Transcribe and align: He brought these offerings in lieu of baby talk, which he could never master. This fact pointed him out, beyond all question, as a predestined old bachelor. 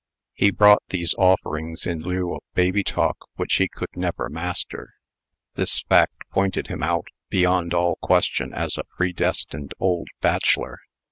He 0.33 0.49
brought 0.49 0.81
these 0.89 1.13
offerings 1.19 1.85
in 1.85 2.01
lieu 2.01 2.33
of 2.33 2.41
baby 2.55 2.83
talk, 2.83 3.17
which 3.35 3.53
he 3.57 3.67
could 3.67 3.95
never 3.95 4.29
master. 4.29 4.95
This 5.53 5.81
fact 5.83 6.27
pointed 6.31 6.69
him 6.69 6.81
out, 6.81 7.05
beyond 7.29 7.75
all 7.75 7.99
question, 8.01 8.51
as 8.51 8.79
a 8.79 8.83
predestined 8.97 9.75
old 9.79 10.07
bachelor. 10.19 10.79